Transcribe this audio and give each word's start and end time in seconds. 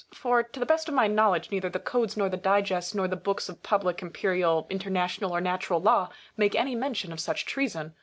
For, 0.15 0.41
to 0.41 0.59
the 0.59 0.65
best 0.65 0.89
of 0.89 0.95
my 0.95 1.05
knowledge 1.05 1.51
neither 1.51 1.69
the 1.69 1.77
Codes, 1.77 2.17
nor 2.17 2.27
the 2.27 2.35
Digest, 2.35 2.95
nor 2.95 3.07
the 3.07 3.15
books 3.15 3.49
of 3.49 3.61
public, 3.61 4.01
imperial, 4.01 4.65
international, 4.67 5.31
or 5.31 5.41
natural 5.41 5.79
law, 5.79 6.09
make 6.35 6.55
any 6.55 6.73
mention 6.73 7.11
of 7.13 7.19
such 7.19 7.45
treason. 7.45 7.93